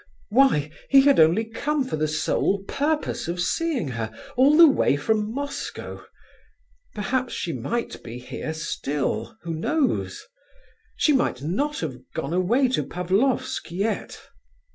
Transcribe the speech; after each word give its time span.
Why, 0.29 0.71
he 0.89 1.01
had 1.01 1.19
only 1.19 1.45
come 1.45 1.83
for 1.83 1.95
the 1.95 2.07
sole 2.07 2.63
purpose 2.63 3.27
of 3.27 3.39
seeing 3.39 3.89
her, 3.89 4.11
all 4.35 4.57
the 4.57 4.67
way 4.67 4.95
from 4.95 5.31
Moscow! 5.31 6.03
Perhaps 6.95 7.33
she 7.35 7.53
might 7.53 8.01
be 8.03 8.17
here 8.17 8.55
still, 8.55 9.37
who 9.43 9.53
knows? 9.53 10.25
She 10.97 11.13
might 11.13 11.43
not 11.43 11.81
have 11.81 11.99
gone 12.15 12.33
away 12.33 12.67
to 12.69 12.83
Pavlofsk 12.83 13.69
yet. 13.69 14.19